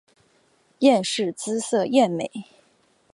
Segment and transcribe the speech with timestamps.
[0.79, 2.31] 阎氏姿色艳美。